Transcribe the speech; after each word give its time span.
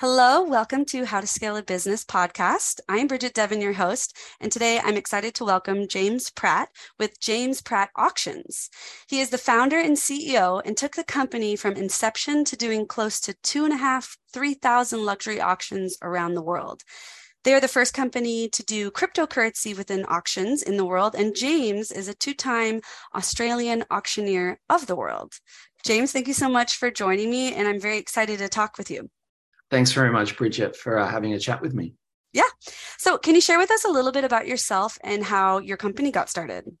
Hello, 0.00 0.44
welcome 0.44 0.84
to 0.84 1.06
How 1.06 1.20
to 1.20 1.26
Scale 1.26 1.56
a 1.56 1.62
Business 1.64 2.04
podcast. 2.04 2.78
I'm 2.88 3.08
Bridget 3.08 3.34
Devon, 3.34 3.60
your 3.60 3.72
host, 3.72 4.16
and 4.40 4.52
today 4.52 4.78
I'm 4.78 4.96
excited 4.96 5.34
to 5.34 5.44
welcome 5.44 5.88
James 5.88 6.30
Pratt 6.30 6.68
with 7.00 7.18
James 7.18 7.60
Pratt 7.60 7.90
Auctions. 7.96 8.70
He 9.08 9.18
is 9.18 9.30
the 9.30 9.38
founder 9.38 9.76
and 9.76 9.96
CEO 9.96 10.62
and 10.64 10.76
took 10.76 10.94
the 10.94 11.02
company 11.02 11.56
from 11.56 11.72
inception 11.72 12.44
to 12.44 12.56
doing 12.56 12.86
close 12.86 13.18
to 13.22 13.34
two 13.42 13.64
and 13.64 13.72
a 13.74 13.76
half, 13.78 14.16
3,000 14.32 15.04
luxury 15.04 15.40
auctions 15.40 15.98
around 16.00 16.34
the 16.34 16.42
world. 16.42 16.84
They 17.42 17.52
are 17.54 17.60
the 17.60 17.66
first 17.66 17.92
company 17.92 18.48
to 18.50 18.64
do 18.64 18.92
cryptocurrency 18.92 19.76
within 19.76 20.04
auctions 20.04 20.62
in 20.62 20.76
the 20.76 20.86
world, 20.86 21.16
and 21.16 21.34
James 21.34 21.90
is 21.90 22.06
a 22.06 22.14
two 22.14 22.34
time 22.34 22.82
Australian 23.16 23.82
auctioneer 23.90 24.60
of 24.70 24.86
the 24.86 24.94
world. 24.94 25.32
James, 25.84 26.12
thank 26.12 26.28
you 26.28 26.34
so 26.34 26.48
much 26.48 26.76
for 26.76 26.88
joining 26.88 27.32
me, 27.32 27.52
and 27.52 27.66
I'm 27.66 27.80
very 27.80 27.98
excited 27.98 28.38
to 28.38 28.48
talk 28.48 28.78
with 28.78 28.92
you. 28.92 29.10
Thanks 29.70 29.92
very 29.92 30.10
much, 30.10 30.36
Bridget, 30.36 30.76
for 30.76 30.98
uh, 30.98 31.08
having 31.08 31.34
a 31.34 31.38
chat 31.38 31.60
with 31.60 31.74
me. 31.74 31.94
Yeah. 32.32 32.42
So, 32.98 33.18
can 33.18 33.34
you 33.34 33.40
share 33.40 33.58
with 33.58 33.70
us 33.70 33.84
a 33.84 33.90
little 33.90 34.12
bit 34.12 34.24
about 34.24 34.46
yourself 34.46 34.98
and 35.02 35.24
how 35.24 35.58
your 35.58 35.76
company 35.76 36.10
got 36.10 36.28
started? 36.28 36.76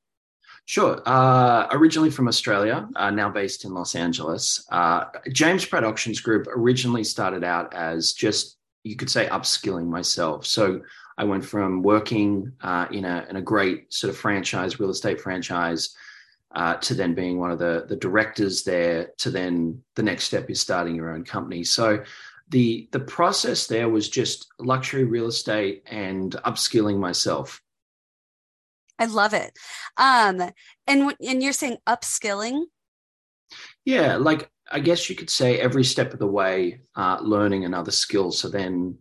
Sure. 0.66 1.00
Uh, 1.06 1.66
originally 1.70 2.10
from 2.10 2.28
Australia, 2.28 2.86
uh, 2.96 3.10
now 3.10 3.30
based 3.30 3.64
in 3.64 3.72
Los 3.72 3.94
Angeles. 3.94 4.66
Uh, 4.70 5.04
James 5.32 5.64
Pratt 5.64 5.82
Auctions 5.82 6.20
Group 6.20 6.46
originally 6.54 7.04
started 7.04 7.42
out 7.42 7.72
as 7.72 8.12
just, 8.12 8.58
you 8.84 8.94
could 8.94 9.08
say, 9.08 9.26
upskilling 9.28 9.86
myself. 9.86 10.44
So 10.44 10.82
I 11.16 11.24
went 11.24 11.42
from 11.42 11.82
working 11.82 12.52
uh, 12.60 12.86
in, 12.90 13.06
a, 13.06 13.26
in 13.30 13.36
a 13.36 13.42
great 13.42 13.92
sort 13.94 14.10
of 14.10 14.18
franchise, 14.18 14.78
real 14.78 14.90
estate 14.90 15.22
franchise, 15.22 15.96
uh, 16.54 16.74
to 16.76 16.92
then 16.92 17.14
being 17.14 17.38
one 17.38 17.50
of 17.50 17.58
the, 17.58 17.86
the 17.88 17.96
directors 17.96 18.62
there, 18.62 19.12
to 19.18 19.30
then 19.30 19.82
the 19.94 20.02
next 20.02 20.24
step 20.24 20.50
is 20.50 20.60
starting 20.60 20.94
your 20.94 21.14
own 21.14 21.24
company. 21.24 21.64
So 21.64 22.04
the 22.50 22.88
the 22.92 23.00
process 23.00 23.66
there 23.66 23.88
was 23.88 24.08
just 24.08 24.46
luxury 24.58 25.04
real 25.04 25.26
estate 25.26 25.82
and 25.86 26.32
upskilling 26.44 26.98
myself. 26.98 27.60
I 28.98 29.06
love 29.06 29.34
it. 29.34 29.52
Um 29.96 30.40
and 30.86 31.14
and 31.20 31.42
you're 31.42 31.52
saying 31.52 31.78
upskilling? 31.86 32.64
Yeah 33.84 34.16
like 34.16 34.50
i 34.70 34.78
guess 34.78 35.08
you 35.08 35.16
could 35.16 35.30
say 35.30 35.58
every 35.58 35.84
step 35.84 36.12
of 36.12 36.18
the 36.18 36.26
way 36.26 36.80
uh, 36.96 37.18
learning 37.20 37.64
another 37.64 37.90
skill. 37.90 38.32
So 38.32 38.48
then 38.48 38.98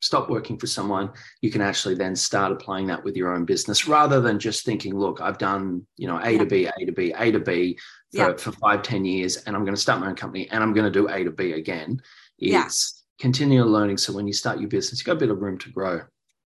stop 0.00 0.30
working 0.30 0.58
for 0.58 0.66
someone. 0.66 1.10
You 1.42 1.50
can 1.50 1.60
actually 1.60 1.94
then 1.94 2.16
start 2.16 2.52
applying 2.52 2.86
that 2.86 3.04
with 3.04 3.16
your 3.16 3.34
own 3.34 3.44
business 3.44 3.86
rather 3.86 4.20
than 4.20 4.38
just 4.38 4.64
thinking 4.64 4.98
look 4.98 5.20
i've 5.20 5.38
done 5.38 5.86
you 5.96 6.06
know 6.06 6.18
a 6.22 6.30
yeah. 6.32 6.38
to 6.38 6.46
b 6.46 6.66
a 6.66 6.86
to 6.86 6.92
b 6.92 7.12
a 7.16 7.32
to 7.32 7.40
b 7.40 7.78
for, 8.12 8.18
yeah. 8.18 8.36
for 8.36 8.52
five 8.52 8.82
ten 8.82 9.04
years 9.04 9.36
and 9.38 9.54
i'm 9.54 9.64
going 9.64 9.74
to 9.74 9.80
start 9.80 10.00
my 10.00 10.08
own 10.08 10.16
company 10.16 10.48
and 10.50 10.62
i'm 10.62 10.72
going 10.72 10.90
to 10.90 10.90
do 10.90 11.08
a 11.08 11.24
to 11.24 11.30
b 11.30 11.52
again 11.52 12.00
it's 12.40 13.04
yeah. 13.18 13.22
continual 13.22 13.68
learning. 13.68 13.98
So 13.98 14.12
when 14.12 14.26
you 14.26 14.32
start 14.32 14.60
your 14.60 14.68
business, 14.68 15.00
you've 15.00 15.06
got 15.06 15.16
a 15.16 15.20
bit 15.20 15.30
of 15.30 15.40
room 15.40 15.58
to 15.58 15.70
grow. 15.70 16.02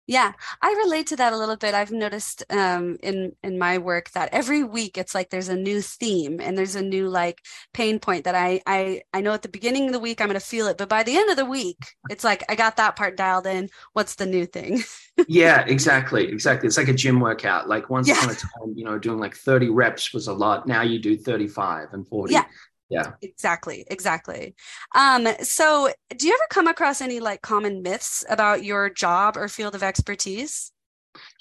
Yeah, 0.09 0.31
I 0.59 0.71
relate 0.85 1.05
to 1.07 1.17
that 1.17 1.33
a 1.33 1.37
little 1.37 1.55
bit. 1.55 1.75
I've 1.75 1.91
noticed 1.91 2.43
um, 2.49 2.97
in 3.03 3.33
in 3.43 3.59
my 3.59 3.77
work 3.77 4.09
that 4.13 4.29
every 4.31 4.63
week 4.63 4.97
it's 4.97 5.13
like 5.13 5.29
there's 5.29 5.49
a 5.49 5.55
new 5.55 5.81
theme 5.81 6.39
and 6.41 6.57
there's 6.57 6.73
a 6.73 6.81
new 6.81 7.07
like 7.09 7.37
pain 7.75 7.99
point 7.99 8.23
that 8.23 8.33
I 8.33 8.59
I 8.65 9.03
I 9.13 9.21
know 9.21 9.33
at 9.33 9.43
the 9.43 9.49
beginning 9.49 9.85
of 9.85 9.93
the 9.93 9.99
week 9.99 10.19
I'm 10.19 10.25
going 10.25 10.39
to 10.39 10.43
feel 10.43 10.65
it, 10.65 10.79
but 10.79 10.89
by 10.89 11.03
the 11.03 11.15
end 11.15 11.29
of 11.29 11.37
the 11.37 11.45
week 11.45 11.77
it's 12.09 12.23
like 12.23 12.43
I 12.49 12.55
got 12.55 12.77
that 12.77 12.95
part 12.95 13.17
dialed 13.17 13.45
in. 13.45 13.69
What's 13.93 14.15
the 14.15 14.25
new 14.25 14.47
thing? 14.47 14.81
yeah, 15.27 15.63
exactly, 15.67 16.27
exactly. 16.27 16.65
It's 16.65 16.77
like 16.77 16.87
a 16.87 16.93
gym 16.93 17.19
workout. 17.19 17.69
Like 17.69 17.91
once 17.91 18.07
yeah. 18.07 18.17
upon 18.17 18.31
a 18.31 18.33
time, 18.33 18.73
you 18.75 18.85
know, 18.85 18.97
doing 18.97 19.19
like 19.19 19.35
30 19.35 19.69
reps 19.69 20.11
was 20.11 20.25
a 20.25 20.33
lot. 20.33 20.65
Now 20.65 20.81
you 20.81 20.97
do 20.97 21.17
35 21.17 21.89
and 21.93 22.07
40. 22.07 22.33
Yeah, 22.33 22.45
yeah. 22.89 23.11
Exactly 23.21 23.85
exactly. 23.87 24.55
Um 24.95 25.27
so 25.41 25.91
do 26.15 26.27
you 26.27 26.33
ever 26.33 26.47
come 26.49 26.67
across 26.67 27.01
any 27.01 27.19
like 27.19 27.41
common 27.41 27.81
myths 27.81 28.25
about 28.29 28.63
your 28.63 28.89
job 28.89 29.37
or 29.37 29.47
field 29.47 29.75
of 29.75 29.83
expertise? 29.83 30.71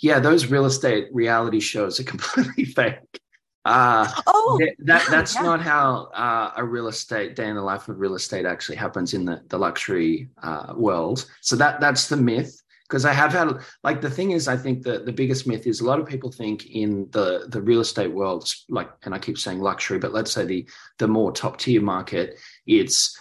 Yeah 0.00 0.20
those 0.20 0.46
real 0.46 0.66
estate 0.66 1.08
reality 1.12 1.60
shows 1.60 1.98
are 2.00 2.04
completely 2.14 2.64
fake. 2.64 3.20
Uh 3.64 4.10
oh 4.26 4.58
that 4.84 5.06
that's 5.10 5.34
yeah. 5.34 5.42
not 5.42 5.60
how 5.60 6.04
uh, 6.14 6.52
a 6.56 6.64
real 6.64 6.88
estate 6.88 7.36
day 7.36 7.48
in 7.48 7.56
the 7.56 7.62
life 7.62 7.88
of 7.88 7.98
real 7.98 8.14
estate 8.14 8.46
actually 8.46 8.76
happens 8.76 9.14
in 9.14 9.24
the, 9.24 9.42
the 9.48 9.58
luxury 9.58 10.28
uh, 10.42 10.72
world. 10.76 11.26
So 11.40 11.56
that 11.56 11.80
that's 11.80 12.08
the 12.08 12.16
myth 12.16 12.62
because 12.88 13.04
I 13.04 13.12
have 13.12 13.32
had 13.32 13.58
like 13.84 14.00
the 14.00 14.10
thing 14.10 14.30
is 14.30 14.48
I 14.48 14.56
think 14.56 14.82
the 14.82 15.00
the 15.00 15.12
biggest 15.12 15.46
myth 15.46 15.66
is 15.66 15.80
a 15.80 15.84
lot 15.84 16.00
of 16.00 16.06
people 16.06 16.32
think 16.32 16.66
in 16.66 17.08
the 17.10 17.46
the 17.48 17.60
real 17.60 17.80
estate 17.80 18.12
world 18.12 18.50
like 18.68 18.90
and 19.02 19.14
I 19.14 19.18
keep 19.18 19.38
saying 19.38 19.60
luxury 19.60 19.98
but 19.98 20.12
let's 20.12 20.32
say 20.32 20.44
the 20.44 20.68
the 20.98 21.08
more 21.08 21.32
top 21.32 21.58
tier 21.58 21.82
market 21.82 22.38
it's 22.66 23.18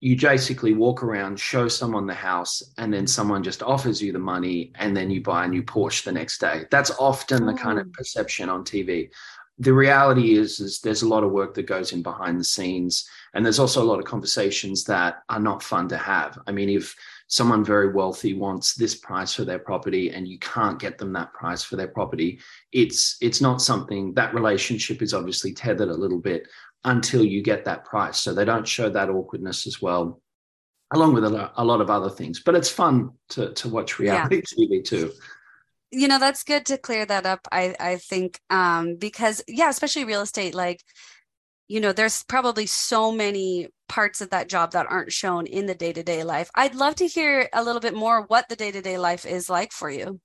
you 0.00 0.18
basically 0.18 0.74
walk 0.74 1.04
around 1.04 1.38
show 1.38 1.68
someone 1.68 2.06
the 2.06 2.14
house 2.14 2.60
and 2.78 2.92
then 2.92 3.06
someone 3.06 3.42
just 3.42 3.62
offers 3.62 4.02
you 4.02 4.12
the 4.12 4.18
money 4.18 4.72
and 4.76 4.96
then 4.96 5.10
you 5.10 5.20
buy 5.20 5.44
a 5.44 5.48
new 5.48 5.62
Porsche 5.62 6.02
the 6.02 6.10
next 6.10 6.40
day. 6.40 6.64
That's 6.72 6.90
often 6.98 7.46
the 7.46 7.54
kind 7.54 7.78
of 7.78 7.86
mm. 7.86 7.92
perception 7.92 8.48
on 8.48 8.64
TV 8.64 9.10
the 9.58 9.72
reality 9.72 10.34
is 10.34 10.60
is 10.60 10.80
there's 10.80 11.02
a 11.02 11.08
lot 11.08 11.22
of 11.22 11.30
work 11.30 11.54
that 11.54 11.66
goes 11.66 11.92
in 11.92 12.02
behind 12.02 12.40
the 12.40 12.44
scenes 12.44 13.08
and 13.34 13.44
there's 13.44 13.58
also 13.58 13.82
a 13.82 13.84
lot 13.84 13.98
of 13.98 14.04
conversations 14.04 14.84
that 14.84 15.22
are 15.28 15.40
not 15.40 15.62
fun 15.62 15.88
to 15.88 15.96
have. 15.96 16.38
I 16.46 16.52
mean 16.52 16.68
if 16.68 16.96
someone 17.26 17.64
very 17.64 17.92
wealthy 17.92 18.34
wants 18.34 18.74
this 18.74 18.94
price 18.94 19.34
for 19.34 19.44
their 19.44 19.58
property 19.58 20.10
and 20.10 20.28
you 20.28 20.38
can't 20.38 20.78
get 20.78 20.98
them 20.98 21.12
that 21.12 21.32
price 21.32 21.62
for 21.62 21.76
their 21.76 21.88
property 21.88 22.40
it's 22.72 23.16
it's 23.20 23.40
not 23.40 23.62
something 23.62 24.12
that 24.14 24.34
relationship 24.34 25.02
is 25.02 25.14
obviously 25.14 25.52
tethered 25.52 25.88
a 25.88 25.94
little 25.94 26.18
bit 26.18 26.46
until 26.84 27.24
you 27.24 27.42
get 27.42 27.64
that 27.64 27.84
price 27.84 28.18
so 28.18 28.34
they 28.34 28.44
don't 28.44 28.66
show 28.66 28.88
that 28.88 29.10
awkwardness 29.10 29.66
as 29.66 29.80
well 29.80 30.20
along 30.92 31.14
with 31.14 31.24
a, 31.24 31.52
a 31.56 31.64
lot 31.64 31.80
of 31.80 31.90
other 31.90 32.10
things 32.10 32.40
but 32.40 32.54
it's 32.54 32.70
fun 32.70 33.10
to 33.28 33.52
to 33.54 33.68
watch 33.68 33.98
reality 33.98 34.42
yeah. 34.56 34.66
tv 34.68 34.84
too 34.84 35.12
you 35.90 36.08
know 36.08 36.18
that's 36.18 36.42
good 36.42 36.66
to 36.66 36.78
clear 36.78 37.06
that 37.06 37.26
up 37.26 37.46
i 37.52 37.74
i 37.78 37.96
think 37.96 38.40
um 38.50 38.96
because 38.96 39.42
yeah 39.46 39.68
especially 39.68 40.04
real 40.04 40.22
estate 40.22 40.54
like 40.54 40.82
you 41.68 41.80
know 41.80 41.92
there's 41.92 42.22
probably 42.24 42.66
so 42.66 43.12
many 43.12 43.68
parts 43.92 44.22
of 44.22 44.30
that 44.30 44.48
job 44.48 44.72
that 44.72 44.86
aren't 44.88 45.12
shown 45.12 45.44
in 45.44 45.66
the 45.66 45.74
day-to-day 45.74 46.24
life. 46.24 46.50
I'd 46.54 46.74
love 46.74 46.94
to 46.94 47.06
hear 47.06 47.46
a 47.52 47.62
little 47.62 47.80
bit 47.80 47.92
more 47.94 48.22
what 48.22 48.48
the 48.48 48.56
day-to-day 48.56 48.96
life 48.96 49.26
is 49.26 49.50
like 49.50 49.70
for 49.70 49.90
you. 49.90 50.18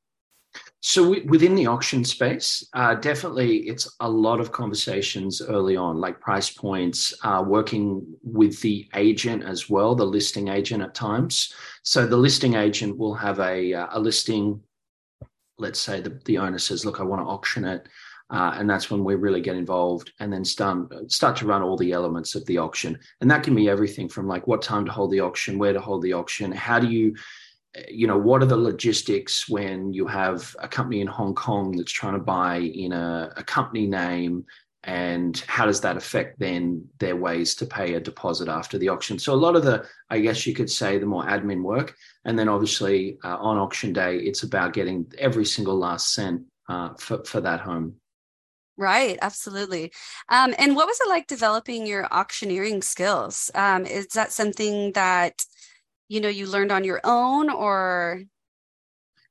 So 0.79 1.15
within 1.25 1.53
the 1.53 1.67
auction 1.67 2.05
space 2.05 2.65
uh, 2.73 2.95
definitely 2.95 3.67
it's 3.67 3.93
a 3.99 4.09
lot 4.09 4.39
of 4.39 4.53
conversations 4.53 5.41
early 5.41 5.75
on 5.75 5.97
like 5.97 6.21
price 6.21 6.49
points 6.49 7.13
uh, 7.23 7.43
working 7.45 8.05
with 8.23 8.61
the 8.61 8.87
agent 8.95 9.43
as 9.43 9.69
well 9.69 9.95
the 9.95 10.05
listing 10.05 10.47
agent 10.47 10.81
at 10.81 10.95
times. 10.95 11.53
So 11.83 12.07
the 12.07 12.15
listing 12.15 12.53
agent 12.53 12.97
will 12.97 13.15
have 13.15 13.41
a, 13.41 13.73
uh, 13.73 13.87
a 13.91 13.99
listing. 13.99 14.61
Let's 15.57 15.81
say 15.81 15.99
the, 15.99 16.17
the 16.23 16.37
owner 16.37 16.59
says 16.59 16.85
look 16.85 17.01
i 17.01 17.03
want 17.03 17.21
to 17.21 17.27
auction 17.27 17.65
it 17.65 17.85
uh, 18.29 18.55
and 18.57 18.69
that's 18.69 18.91
when 18.91 19.03
we 19.03 19.15
really 19.15 19.39
get 19.39 19.55
involved 19.55 20.11
and 20.19 20.31
then 20.31 20.43
start, 20.43 21.11
start 21.11 21.35
to 21.37 21.45
run 21.45 21.61
all 21.61 21.77
the 21.77 21.93
elements 21.93 22.35
of 22.35 22.45
the 22.45 22.57
auction. 22.57 22.99
And 23.21 23.31
that 23.31 23.43
can 23.43 23.55
be 23.55 23.69
everything 23.69 24.09
from 24.09 24.27
like 24.27 24.47
what 24.47 24.61
time 24.61 24.85
to 24.85 24.91
hold 24.91 25.11
the 25.11 25.21
auction, 25.21 25.57
where 25.57 25.73
to 25.73 25.79
hold 25.79 26.01
the 26.01 26.13
auction, 26.13 26.51
how 26.51 26.79
do 26.79 26.87
you, 26.87 27.15
you 27.89 28.05
know, 28.05 28.17
what 28.17 28.41
are 28.41 28.47
the 28.47 28.57
logistics 28.57 29.47
when 29.47 29.93
you 29.93 30.07
have 30.07 30.53
a 30.59 30.67
company 30.67 30.99
in 30.99 31.07
Hong 31.07 31.35
Kong 31.35 31.71
that's 31.77 31.91
trying 31.91 32.13
to 32.13 32.19
buy 32.19 32.57
in 32.57 32.91
a, 32.91 33.31
a 33.37 33.43
company 33.43 33.87
name 33.87 34.45
and 34.83 35.43
how 35.47 35.65
does 35.65 35.81
that 35.81 35.97
affect 35.97 36.39
then 36.39 36.85
their 36.99 37.15
ways 37.15 37.55
to 37.55 37.65
pay 37.65 37.95
a 37.95 37.99
deposit 37.99 38.47
after 38.47 38.77
the 38.77 38.89
auction? 38.89 39.19
So 39.19 39.33
a 39.33 39.35
lot 39.35 39.55
of 39.55 39.63
the 39.63 39.85
i 40.09 40.19
guess 40.19 40.45
you 40.45 40.53
could 40.53 40.69
say 40.69 40.97
the 40.97 41.05
more 41.05 41.25
admin 41.25 41.61
work. 41.61 41.95
And 42.25 42.37
then 42.37 42.49
obviously 42.49 43.19
uh, 43.23 43.37
on 43.37 43.57
auction 43.57 43.93
day 43.93 44.17
it's 44.17 44.43
about 44.43 44.73
getting 44.73 45.05
every 45.17 45.45
single 45.45 45.77
last 45.77 46.13
cent 46.13 46.41
uh, 46.69 46.93
for, 46.95 47.23
for 47.23 47.41
that 47.41 47.61
home 47.61 47.95
Right, 48.79 49.17
absolutely. 49.21 49.91
Um, 50.29 50.53
and 50.59 50.75
what 50.75 50.85
was 50.87 50.99
it 51.01 51.09
like 51.09 51.25
developing 51.27 51.87
your 51.87 52.05
auctioneering 52.13 52.83
skills? 52.83 53.49
Um, 53.55 53.85
is 53.87 54.07
that 54.09 54.31
something 54.31 54.91
that 54.93 55.43
you 56.09 56.21
know 56.21 56.29
you 56.29 56.47
learned 56.47 56.71
on 56.71 56.83
your 56.83 57.01
own, 57.03 57.49
or? 57.49 58.23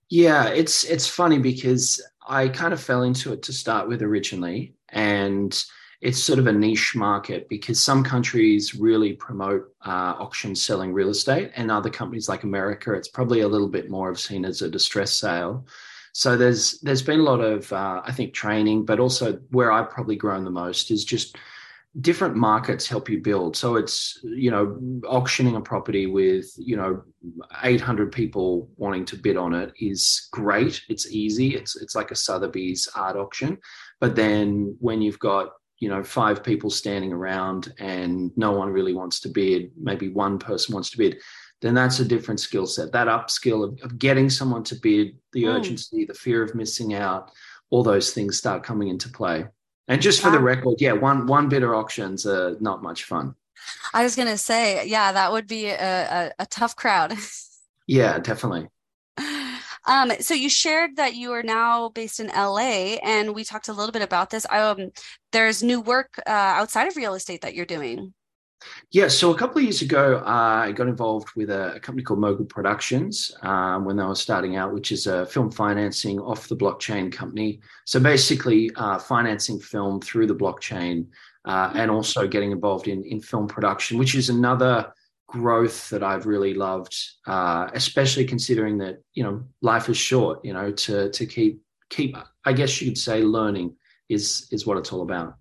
Yeah, 0.08 0.48
it's 0.48 0.84
it's 0.84 1.06
funny 1.08 1.38
because 1.38 2.00
I 2.26 2.48
kind 2.48 2.72
of 2.72 2.80
fell 2.80 3.02
into 3.02 3.32
it 3.32 3.42
to 3.44 3.52
start 3.52 3.88
with 3.88 4.02
originally, 4.02 4.74
and 4.90 5.52
it's 6.00 6.22
sort 6.22 6.38
of 6.38 6.46
a 6.46 6.52
niche 6.52 6.94
market 6.94 7.48
because 7.48 7.82
some 7.82 8.04
countries 8.04 8.74
really 8.74 9.14
promote 9.14 9.64
uh, 9.84 10.14
auction 10.18 10.54
selling 10.54 10.92
real 10.92 11.08
estate, 11.10 11.50
and 11.56 11.70
other 11.70 11.90
companies 11.90 12.28
like 12.28 12.44
America, 12.44 12.92
it's 12.94 13.08
probably 13.08 13.40
a 13.40 13.48
little 13.48 13.68
bit 13.68 13.90
more 13.90 14.08
of 14.10 14.20
seen 14.20 14.44
as 14.44 14.62
a 14.62 14.70
distress 14.70 15.12
sale. 15.12 15.66
So 16.16 16.34
there's 16.34 16.80
there's 16.80 17.02
been 17.02 17.20
a 17.20 17.24
lot 17.24 17.42
of 17.42 17.70
uh, 17.70 18.00
I 18.02 18.10
think 18.10 18.32
training, 18.32 18.86
but 18.86 18.98
also 18.98 19.34
where 19.50 19.70
I've 19.70 19.90
probably 19.90 20.16
grown 20.16 20.44
the 20.44 20.50
most 20.50 20.90
is 20.90 21.04
just 21.04 21.36
different 22.00 22.36
markets 22.36 22.86
help 22.86 23.10
you 23.10 23.20
build. 23.20 23.54
So 23.54 23.76
it's 23.76 24.18
you 24.22 24.50
know 24.50 24.80
auctioning 25.06 25.56
a 25.56 25.60
property 25.60 26.06
with 26.06 26.50
you 26.56 26.74
know 26.74 27.02
800 27.62 28.12
people 28.12 28.70
wanting 28.78 29.04
to 29.06 29.16
bid 29.16 29.36
on 29.36 29.52
it 29.52 29.74
is 29.78 30.28
great. 30.32 30.80
It's 30.88 31.06
easy. 31.12 31.54
It's 31.54 31.76
it's 31.76 31.94
like 31.94 32.10
a 32.10 32.16
Sotheby's 32.16 32.88
art 32.96 33.16
auction. 33.16 33.58
But 34.00 34.16
then 34.16 34.74
when 34.80 35.02
you've 35.02 35.18
got 35.18 35.50
you 35.80 35.90
know 35.90 36.02
five 36.02 36.42
people 36.42 36.70
standing 36.70 37.12
around 37.12 37.74
and 37.78 38.30
no 38.38 38.52
one 38.52 38.70
really 38.70 38.94
wants 38.94 39.20
to 39.20 39.28
bid, 39.28 39.70
maybe 39.78 40.08
one 40.08 40.38
person 40.38 40.72
wants 40.72 40.88
to 40.92 40.96
bid 40.96 41.18
then 41.60 41.74
that's 41.74 42.00
a 42.00 42.04
different 42.04 42.40
skill 42.40 42.66
set. 42.66 42.92
That 42.92 43.08
upskill 43.08 43.64
of, 43.64 43.80
of 43.82 43.98
getting 43.98 44.30
someone 44.30 44.64
to 44.64 44.74
bid, 44.76 45.16
the 45.32 45.44
mm. 45.44 45.54
urgency, 45.54 46.04
the 46.04 46.14
fear 46.14 46.42
of 46.42 46.54
missing 46.54 46.94
out, 46.94 47.30
all 47.70 47.82
those 47.82 48.12
things 48.12 48.38
start 48.38 48.62
coming 48.62 48.88
into 48.88 49.08
play. 49.08 49.46
And 49.88 50.02
just 50.02 50.20
for 50.20 50.28
wow. 50.28 50.36
the 50.36 50.42
record, 50.42 50.74
yeah, 50.78 50.92
one 50.92 51.26
one 51.26 51.48
bidder 51.48 51.74
auctions 51.74 52.26
are 52.26 52.56
not 52.60 52.82
much 52.82 53.04
fun. 53.04 53.34
I 53.94 54.02
was 54.02 54.16
gonna 54.16 54.36
say, 54.36 54.86
yeah, 54.86 55.12
that 55.12 55.32
would 55.32 55.46
be 55.46 55.66
a, 55.66 55.76
a, 55.78 56.32
a 56.40 56.46
tough 56.46 56.76
crowd. 56.76 57.14
yeah, 57.86 58.18
definitely. 58.18 58.68
Um, 59.86 60.10
so 60.20 60.34
you 60.34 60.50
shared 60.50 60.96
that 60.96 61.14
you 61.14 61.32
are 61.32 61.44
now 61.44 61.90
based 61.90 62.18
in 62.18 62.26
LA, 62.26 62.96
and 63.04 63.34
we 63.34 63.44
talked 63.44 63.68
a 63.68 63.72
little 63.72 63.92
bit 63.92 64.02
about 64.02 64.30
this. 64.30 64.44
Um, 64.50 64.90
there's 65.30 65.62
new 65.62 65.80
work 65.80 66.20
uh, 66.26 66.30
outside 66.30 66.88
of 66.88 66.96
real 66.96 67.14
estate 67.14 67.42
that 67.42 67.54
you're 67.54 67.66
doing. 67.66 68.12
Yeah, 68.90 69.08
so 69.08 69.32
a 69.32 69.36
couple 69.36 69.58
of 69.58 69.64
years 69.64 69.82
ago, 69.82 70.22
I 70.24 70.72
got 70.72 70.88
involved 70.88 71.28
with 71.36 71.50
a, 71.50 71.74
a 71.74 71.80
company 71.80 72.02
called 72.02 72.20
Mogul 72.20 72.46
Productions 72.46 73.36
um, 73.42 73.84
when 73.84 73.96
they 73.96 74.04
were 74.04 74.14
starting 74.14 74.56
out, 74.56 74.72
which 74.72 74.92
is 74.92 75.06
a 75.06 75.26
film 75.26 75.50
financing 75.50 76.18
off 76.20 76.48
the 76.48 76.56
blockchain 76.56 77.12
company. 77.12 77.60
So 77.84 78.00
basically, 78.00 78.70
uh, 78.76 78.98
financing 78.98 79.60
film 79.60 80.00
through 80.00 80.26
the 80.26 80.34
blockchain 80.34 81.06
uh, 81.44 81.72
and 81.74 81.90
also 81.90 82.26
getting 82.26 82.50
involved 82.50 82.88
in, 82.88 83.04
in 83.04 83.20
film 83.20 83.46
production, 83.46 83.98
which 83.98 84.14
is 84.14 84.30
another 84.30 84.92
growth 85.28 85.90
that 85.90 86.02
I've 86.02 86.26
really 86.26 86.54
loved, 86.54 86.96
uh, 87.26 87.68
especially 87.74 88.24
considering 88.24 88.78
that 88.78 89.02
you 89.14 89.24
know 89.24 89.44
life 89.62 89.88
is 89.88 89.96
short. 89.96 90.44
You 90.44 90.52
know, 90.52 90.72
to 90.72 91.10
to 91.10 91.26
keep 91.26 91.60
keep, 91.90 92.16
I 92.44 92.52
guess 92.52 92.80
you 92.80 92.88
could 92.88 92.98
say, 92.98 93.22
learning 93.22 93.76
is 94.08 94.48
is 94.50 94.66
what 94.66 94.78
it's 94.78 94.92
all 94.92 95.02
about. 95.02 95.36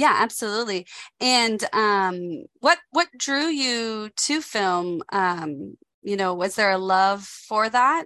Yeah, 0.00 0.16
absolutely. 0.16 0.86
And 1.20 1.62
um, 1.74 2.44
what 2.60 2.78
what 2.90 3.08
drew 3.18 3.48
you 3.48 4.08
to 4.16 4.40
film? 4.40 5.02
Um, 5.12 5.76
you 6.00 6.16
know, 6.16 6.32
was 6.32 6.54
there 6.54 6.70
a 6.70 6.78
love 6.78 7.22
for 7.22 7.68
that? 7.68 8.04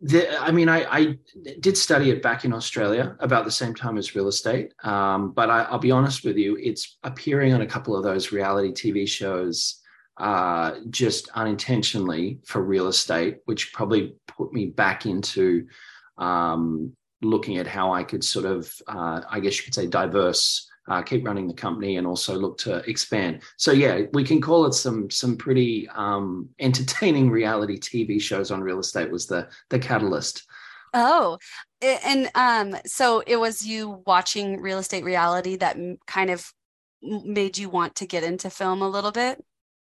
The, 0.00 0.40
I 0.40 0.50
mean, 0.50 0.70
I, 0.70 0.84
I, 0.84 1.18
did 1.60 1.76
study 1.76 2.08
it 2.08 2.22
back 2.22 2.46
in 2.46 2.54
Australia 2.54 3.16
about 3.20 3.44
the 3.44 3.50
same 3.50 3.74
time 3.74 3.98
as 3.98 4.14
real 4.14 4.28
estate. 4.28 4.72
Um, 4.82 5.32
but 5.32 5.50
I, 5.50 5.70
will 5.70 5.78
be 5.78 5.90
honest 5.90 6.24
with 6.24 6.38
you, 6.38 6.56
it's 6.56 6.96
appearing 7.02 7.52
on 7.52 7.60
a 7.60 7.66
couple 7.66 7.94
of 7.94 8.02
those 8.02 8.32
reality 8.32 8.72
TV 8.72 9.06
shows 9.06 9.82
uh, 10.16 10.76
just 10.88 11.28
unintentionally 11.34 12.38
for 12.46 12.62
real 12.62 12.86
estate, 12.86 13.40
which 13.44 13.74
probably 13.74 14.14
put 14.26 14.54
me 14.54 14.66
back 14.66 15.04
into 15.04 15.66
um, 16.16 16.96
looking 17.20 17.58
at 17.58 17.66
how 17.66 17.92
I 17.92 18.04
could 18.04 18.24
sort 18.24 18.46
of, 18.46 18.72
uh, 18.86 19.20
I 19.28 19.40
guess 19.40 19.58
you 19.58 19.64
could 19.64 19.74
say, 19.74 19.86
diverse 19.86 20.67
uh, 20.88 21.02
keep 21.02 21.24
running 21.26 21.46
the 21.46 21.54
company 21.54 21.96
and 21.96 22.06
also 22.06 22.34
look 22.34 22.58
to 22.58 22.78
expand. 22.88 23.42
So 23.56 23.72
yeah, 23.72 24.02
we 24.12 24.24
can 24.24 24.40
call 24.40 24.66
it 24.66 24.74
some 24.74 25.10
some 25.10 25.36
pretty 25.36 25.88
um, 25.94 26.48
entertaining 26.58 27.30
reality 27.40 27.78
TV 27.78 28.20
shows 28.20 28.50
on 28.50 28.60
real 28.60 28.80
estate 28.80 29.10
was 29.10 29.26
the 29.26 29.48
the 29.70 29.78
catalyst. 29.78 30.46
Oh, 30.94 31.38
and 31.82 32.30
um, 32.34 32.76
so 32.86 33.22
it 33.26 33.36
was 33.36 33.64
you 33.64 34.02
watching 34.06 34.60
real 34.60 34.78
estate 34.78 35.04
reality 35.04 35.56
that 35.56 35.76
kind 36.06 36.30
of 36.30 36.52
made 37.02 37.58
you 37.58 37.68
want 37.68 37.94
to 37.96 38.06
get 38.06 38.24
into 38.24 38.50
film 38.50 38.82
a 38.82 38.88
little 38.88 39.12
bit. 39.12 39.44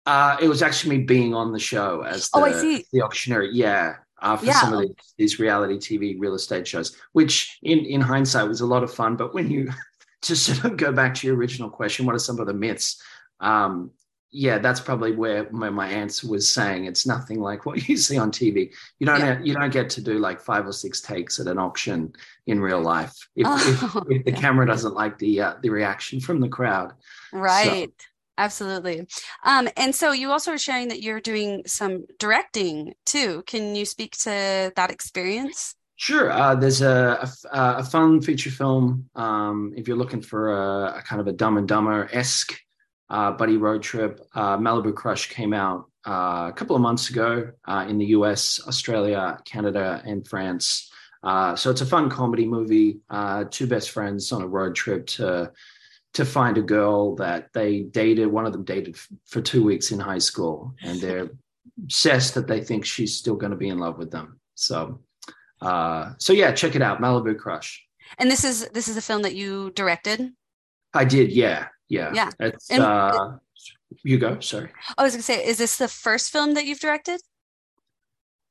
Uh, 0.05 0.35
it 0.41 0.47
was 0.47 0.61
actually 0.61 0.97
me 0.97 1.03
being 1.03 1.33
on 1.33 1.51
the 1.51 1.59
show 1.59 2.01
as 2.01 2.29
the, 2.29 2.39
oh, 2.39 2.43
I 2.43 2.53
see. 2.53 2.85
the 2.91 3.01
auctioneer. 3.03 3.43
Yeah, 3.43 3.95
uh, 4.21 4.35
for 4.35 4.45
yeah. 4.45 4.59
some 4.59 4.73
of 4.73 4.81
these, 4.81 5.13
these, 5.17 5.39
reality 5.39 5.77
TV 5.77 6.15
real 6.19 6.33
estate 6.33 6.67
shows, 6.67 6.95
which 7.13 7.57
in 7.63 7.79
in 7.79 8.01
hindsight 8.01 8.47
was 8.47 8.61
a 8.61 8.65
lot 8.65 8.83
of 8.83 8.93
fun. 8.93 9.15
But 9.15 9.33
when 9.33 9.49
you 9.49 9.69
to 10.23 10.35
sort 10.35 10.65
of 10.65 10.77
go 10.77 10.91
back 10.91 11.15
to 11.15 11.27
your 11.27 11.35
original 11.35 11.69
question, 11.69 12.05
what 12.05 12.15
are 12.15 12.19
some 12.19 12.39
of 12.39 12.47
the 12.47 12.53
myths? 12.53 13.01
Um, 13.39 13.91
yeah, 14.33 14.59
that's 14.59 14.79
probably 14.79 15.11
where 15.11 15.51
my, 15.51 15.69
my 15.69 15.89
answer 15.89 16.27
was 16.27 16.47
saying 16.47 16.85
it's 16.85 17.05
nothing 17.05 17.41
like 17.41 17.65
what 17.65 17.87
you 17.89 17.97
see 17.97 18.17
on 18.17 18.31
TV. 18.31 18.73
You 18.99 19.05
don't 19.05 19.19
yeah. 19.19 19.25
have, 19.25 19.45
you 19.45 19.53
don't 19.53 19.73
get 19.73 19.89
to 19.91 20.01
do 20.01 20.19
like 20.19 20.39
five 20.39 20.65
or 20.65 20.71
six 20.71 21.01
takes 21.01 21.39
at 21.39 21.47
an 21.47 21.57
auction 21.57 22.13
in 22.47 22.61
real 22.61 22.81
life 22.81 23.13
if, 23.35 23.45
oh, 23.47 23.55
if, 23.57 23.95
if 24.09 24.25
the 24.25 24.31
yeah. 24.31 24.39
camera 24.39 24.65
doesn't 24.65 24.93
like 24.93 25.17
the 25.17 25.41
uh, 25.41 25.53
the 25.61 25.69
reaction 25.69 26.19
from 26.19 26.39
the 26.39 26.49
crowd. 26.49 26.93
Right. 27.33 27.89
So. 27.89 28.05
Absolutely. 28.37 29.07
Um, 29.43 29.67
and 29.77 29.93
so 29.93 30.13
you 30.13 30.31
also 30.31 30.51
were 30.51 30.57
sharing 30.57 30.87
that 30.87 31.03
you're 31.03 31.19
doing 31.19 31.63
some 31.67 32.05
directing 32.17 32.95
too. 33.05 33.43
Can 33.45 33.75
you 33.75 33.85
speak 33.85 34.17
to 34.19 34.71
that 34.75 34.89
experience? 34.89 35.75
Sure. 36.01 36.31
Uh, 36.31 36.55
there's 36.55 36.81
a, 36.81 37.29
a, 37.53 37.59
a, 37.77 37.83
fun 37.83 38.21
feature 38.21 38.49
film. 38.49 39.07
Um, 39.13 39.71
if 39.77 39.87
you're 39.87 39.95
looking 39.95 40.23
for 40.23 40.51
a, 40.51 40.97
a, 40.97 41.01
kind 41.03 41.21
of 41.21 41.27
a 41.27 41.31
Dumb 41.31 41.59
and 41.59 41.67
Dumber 41.67 42.09
esque 42.11 42.59
uh, 43.11 43.33
buddy 43.33 43.57
road 43.57 43.83
trip, 43.83 44.19
uh, 44.33 44.57
Malibu 44.57 44.95
Crush 44.95 45.29
came 45.29 45.53
out 45.53 45.91
uh, 46.07 46.47
a 46.49 46.53
couple 46.55 46.75
of 46.75 46.81
months 46.81 47.11
ago 47.11 47.51
uh, 47.67 47.85
in 47.87 47.99
the 47.99 48.07
US, 48.17 48.59
Australia, 48.67 49.37
Canada, 49.45 50.01
and 50.03 50.27
France. 50.27 50.91
Uh, 51.21 51.55
so 51.55 51.69
it's 51.69 51.81
a 51.81 51.85
fun 51.85 52.09
comedy 52.09 52.47
movie. 52.47 53.01
two 53.51 53.67
best 53.67 53.91
friends 53.91 54.31
on 54.31 54.41
a 54.41 54.47
road 54.47 54.73
trip 54.73 55.05
to 55.05 55.51
to 56.13 56.25
find 56.25 56.57
a 56.57 56.63
girl 56.63 57.15
that 57.17 57.53
they 57.53 57.81
dated. 57.81 58.25
One 58.25 58.47
of 58.47 58.53
them 58.53 58.63
dated 58.63 58.95
f- 58.95 59.07
for 59.27 59.39
two 59.39 59.63
weeks 59.63 59.91
in 59.91 59.99
high 59.99 60.17
school, 60.17 60.73
and 60.81 60.99
they're 60.99 61.29
obsessed 61.77 62.33
that 62.33 62.47
they 62.47 62.61
think 62.61 62.85
she's 62.85 63.15
still 63.15 63.35
going 63.35 63.51
to 63.51 63.55
be 63.57 63.69
in 63.69 63.77
love 63.77 63.99
with 63.99 64.09
them. 64.09 64.39
So 64.55 64.99
uh, 65.61 66.13
so 66.17 66.33
yeah, 66.33 66.51
check 66.51 66.75
it 66.75 66.81
out, 66.81 66.99
Malibu 66.99 67.37
Crush. 67.37 67.85
And 68.17 68.29
this 68.29 68.43
is 68.43 68.67
this 68.69 68.87
is 68.87 68.97
a 68.97 69.01
film 69.01 69.21
that 69.21 69.35
you 69.35 69.71
directed. 69.71 70.31
I 70.93 71.05
did, 71.05 71.31
yeah, 71.31 71.67
yeah, 71.87 72.11
yeah. 72.13 72.29
It's, 72.39 72.69
and, 72.69 72.83
uh, 72.83 73.37
you 74.03 74.17
go. 74.17 74.39
Sorry. 74.39 74.69
I 74.97 75.03
was 75.03 75.13
gonna 75.13 75.23
say, 75.23 75.45
is 75.45 75.57
this 75.57 75.77
the 75.77 75.87
first 75.87 76.31
film 76.31 76.55
that 76.55 76.65
you've 76.65 76.79
directed? 76.79 77.21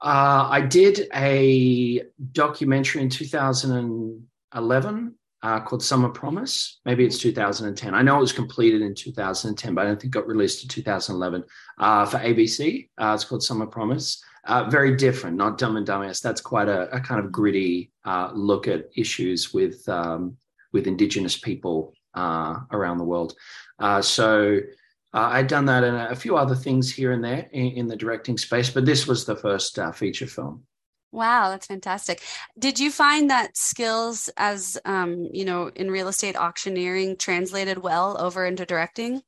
Uh, 0.03 0.49
I 0.51 0.63
did 0.63 1.09
a 1.15 2.03
documentary 2.33 3.03
in 3.03 3.11
2011 3.11 5.15
uh, 5.43 5.61
called 5.61 5.83
Summer 5.83 6.09
Promise. 6.09 6.81
Maybe 6.87 7.05
it's 7.05 7.19
2010. 7.19 7.95
I 7.95 8.01
know 8.01 8.17
it 8.17 8.21
was 8.21 8.33
completed 8.33 8.81
in 8.81 8.95
2010, 8.95 9.75
but 9.75 9.83
I 9.83 9.85
don't 9.85 10.01
think 10.01 10.15
it 10.15 10.19
got 10.19 10.27
released 10.27 10.63
in 10.63 10.71
2011 10.71 11.45
uh, 11.79 12.07
for 12.07 12.19
ABC. 12.19 12.89
Uh, 12.97 13.13
it's 13.15 13.25
called 13.25 13.43
Summer 13.43 13.67
Promise 13.67 14.25
uh, 14.45 14.65
very 14.65 14.97
different, 14.97 15.37
not 15.37 15.59
Dumb 15.59 15.77
and 15.77 15.87
Dumbass. 15.87 16.21
That's 16.21 16.41
quite 16.41 16.69
a, 16.69 16.95
a 16.95 17.01
kind 17.01 17.25
of 17.25 17.31
gritty 17.31 17.93
uh, 18.05 18.31
look 18.35 18.69
at 18.69 18.89
issues 18.97 19.53
with 19.53 19.87
um, 19.89 20.37
with 20.73 20.87
Indigenous 20.87 21.39
people 21.39 21.93
uh, 22.15 22.61
around 22.73 22.99
the 22.99 23.05
world. 23.05 23.35
Uh, 23.79 24.01
so 24.01 24.61
uh, 25.13 25.29
I'd 25.33 25.49
done 25.49 25.67
that 25.67 25.85
and 25.85 25.97
a 25.97 26.17
few 26.17 26.37
other 26.37 26.55
things 26.55 26.93
here 26.93 27.13
and 27.13 27.23
there 27.25 27.49
in, 27.53 27.67
in 27.73 27.89
the 27.89 27.97
directing 27.97 28.39
space, 28.39 28.71
but 28.71 28.87
this 28.87 29.07
was 29.07 29.25
the 29.25 29.37
first 29.37 29.79
uh, 29.79 29.93
feature 29.93 30.27
film. 30.27 30.65
Wow, 31.13 31.51
that's 31.51 31.67
fantastic. 31.67 32.23
Did 32.57 32.79
you 32.79 32.93
find 32.93 33.31
that 33.31 33.57
skills 33.57 34.31
as 34.37 34.79
um, 34.85 35.29
you 35.33 35.45
know 35.45 35.71
in 35.75 35.91
real 35.91 36.09
estate 36.09 36.37
auctioneering 36.37 37.17
translated 37.17 37.79
well 37.79 38.17
over 38.21 38.47
into 38.47 38.65
directing? 38.65 39.23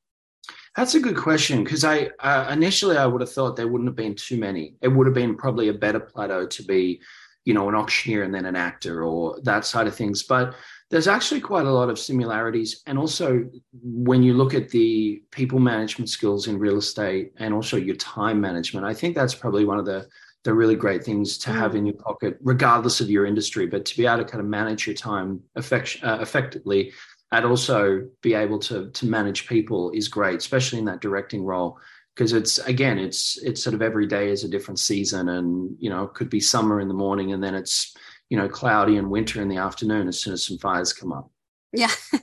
That's 0.77 0.95
a 0.95 1.01
good 1.01 1.17
question 1.17 1.63
because 1.63 1.85
I 1.85 2.11
uh, 2.19 2.49
initially 2.51 2.97
I 2.97 3.07
would 3.07 3.21
have 3.21 3.33
thought 3.33 3.57
there 3.57 3.69
wouldn't 3.69 3.89
have 3.89 3.97
been 3.97 4.15
too 4.15 4.39
many. 4.39 4.75
It 4.81 4.89
would 4.89 5.07
have 5.07 5.15
been 5.15 5.37
probably 5.37 5.69
a 5.69 5.75
better 5.75 6.01
plateau 6.01 6.47
to 6.47 6.63
be, 6.63 7.01
you 7.45 7.53
know, 7.53 7.69
an 7.69 7.75
auctioneer 7.75 8.23
and 8.23 8.35
then 8.35 8.47
an 8.47 8.57
actor 8.57 9.05
or 9.05 9.39
that 9.43 9.67
side 9.67 9.87
of 9.87 9.95
things. 9.95 10.23
But 10.23 10.55
there's 10.91 11.09
actually 11.09 11.41
quite 11.41 11.67
a 11.67 11.73
lot 11.73 11.91
of 11.91 11.99
similarities, 11.99 12.83
and 12.87 12.99
also 12.99 13.49
when 13.83 14.23
you 14.23 14.35
look 14.35 14.55
at 14.55 14.71
the 14.71 15.23
people 15.31 15.59
management 15.59 16.09
skills 16.09 16.49
in 16.49 16.59
real 16.59 16.79
estate 16.79 17.33
and 17.37 17.53
also 17.53 17.77
your 17.77 17.97
time 17.97 18.41
management, 18.41 18.87
I 18.87 18.95
think 18.95 19.15
that's 19.15 19.35
probably 19.35 19.65
one 19.65 19.79
of 19.79 19.85
the 19.85 20.09
the 20.45 20.53
really 20.53 20.75
great 20.75 21.05
things 21.05 21.39
to 21.39 21.53
have 21.53 21.77
in 21.77 21.87
your 21.87 21.95
pocket, 21.95 22.37
regardless 22.43 23.01
of 23.01 23.09
your 23.09 23.27
industry. 23.27 23.67
But 23.67 23.85
to 23.85 23.97
be 23.97 24.07
able 24.07 24.25
to 24.25 24.25
kind 24.25 24.41
of 24.41 24.47
manage 24.47 24.87
your 24.87 24.97
time 24.97 25.41
effect, 25.55 25.99
uh, 26.03 26.19
effectively 26.21 26.93
and 27.33 27.47
also 27.47 28.07
be 28.21 28.35
able 28.35 28.59
to 28.61 28.91
to 28.91 29.07
manage 29.07 29.49
people 29.49 29.91
is 29.91 30.09
great, 30.09 30.37
especially 30.37 30.79
in 30.79 30.85
that 30.85 31.01
directing 31.01 31.45
role 31.45 31.79
because 32.15 32.33
it's 32.35 32.59
again 32.59 32.99
it's 32.99 33.39
it's 33.43 33.63
sort 33.63 33.75
of 33.75 33.83
every 33.83 34.07
day 34.07 34.29
is 34.31 34.45
a 34.45 34.49
different 34.49 34.79
season 34.79 35.31
and 35.31 35.75
you 35.79 35.89
know 35.89 36.05
it 36.05 36.15
could 36.15 36.29
be 36.29 36.41
summer 36.41 36.79
in 36.79 36.89
the 36.89 36.95
morning 36.95 37.33
and 37.33 37.43
then 37.43 37.55
it's 37.55 37.97
you 38.29 38.37
know 38.37 38.49
cloudy 38.49 38.99
and 38.99 39.11
winter 39.11 39.41
in 39.41 39.49
the 39.49 39.57
afternoon 39.57 40.09
as 40.09 40.21
soon 40.21 40.35
as 40.35 40.47
some 40.47 40.59
fires 40.59 40.93
come 40.93 41.13
up. 41.13 41.31
Yeah. 41.73 41.91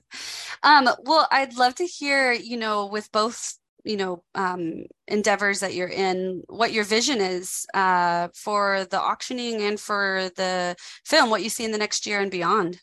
Um 0.62 0.90
well 1.06 1.26
i'd 1.32 1.56
love 1.56 1.76
to 1.76 1.86
hear 1.86 2.34
you 2.34 2.58
know 2.58 2.88
with 2.88 3.10
both 3.14 3.58
you 3.86 3.96
know 3.96 4.24
um 4.36 4.84
endeavors 5.08 5.62
that 5.62 5.74
you're 5.74 5.88
in 5.88 6.44
what 6.48 6.74
your 6.74 6.84
vision 6.84 7.22
is 7.22 7.66
uh 7.74 8.28
for 8.36 8.86
the 8.92 9.00
auctioning 9.00 9.62
and 9.62 9.80
for 9.80 10.30
the 10.36 10.76
film 11.06 11.30
what 11.30 11.44
you 11.44 11.50
see 11.50 11.64
in 11.64 11.72
the 11.72 11.78
next 11.78 12.06
year 12.06 12.20
and 12.20 12.30
beyond 12.30 12.82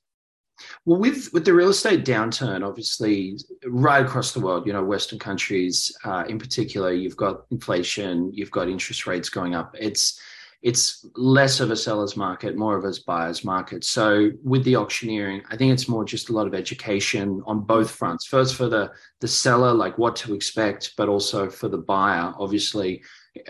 well, 0.85 0.99
with 0.99 1.33
with 1.33 1.45
the 1.45 1.55
real 1.55 1.69
estate 1.69 2.05
downturn, 2.05 2.67
obviously, 2.67 3.39
right 3.67 4.05
across 4.05 4.33
the 4.33 4.41
world, 4.41 4.67
you 4.67 4.73
know, 4.73 4.85
Western 4.85 5.19
countries 5.19 5.97
uh, 6.05 6.25
in 6.29 6.39
particular, 6.39 6.93
you've 6.93 7.17
got 7.17 7.45
inflation, 7.51 8.33
you've 8.33 8.51
got 8.51 8.69
interest 8.69 9.07
rates 9.07 9.29
going 9.29 9.55
up. 9.55 9.75
It's 9.79 10.21
it's 10.63 11.07
less 11.15 11.61
of 11.61 11.71
a 11.71 11.77
seller's 11.77 12.17
market, 12.17 12.57
more 12.57 12.77
of 12.77 12.85
a 12.85 12.93
buyer's 13.07 13.45
market. 13.45 13.85
So 13.85 14.31
with 14.43 14.65
the 14.65 14.77
auctioneering, 14.77 15.43
I 15.51 15.57
think 15.57 15.73
it's 15.73 15.89
more 15.89 16.05
just 16.05 16.31
a 16.31 16.33
lot 16.33 16.47
of 16.47 16.55
education 16.55 17.43
on 17.47 17.61
both 17.61 17.91
fronts. 17.91 18.27
First 18.27 18.57
for 18.57 18.69
the 18.69 18.91
the 19.21 19.29
seller, 19.29 19.73
like 19.73 19.99
what 19.99 20.17
to 20.17 20.35
expect, 20.35 20.95
but 20.97 21.09
also 21.09 21.51
for 21.51 21.69
the 21.69 21.79
buyer. 21.79 22.33
Obviously, 22.39 23.03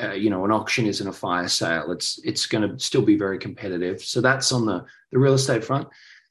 uh, 0.03 0.13
you 0.13 0.31
know, 0.31 0.45
an 0.45 0.51
auction 0.51 0.87
isn't 0.87 1.09
a 1.09 1.13
fire 1.13 1.49
sale. 1.49 1.93
It's 1.93 2.21
it's 2.25 2.47
going 2.47 2.69
to 2.69 2.79
still 2.79 3.03
be 3.03 3.17
very 3.17 3.39
competitive. 3.39 4.03
So 4.03 4.21
that's 4.21 4.53
on 4.53 4.67
the 4.67 4.85
the 5.13 5.19
real 5.19 5.35
estate 5.35 5.65
front. 5.65 5.89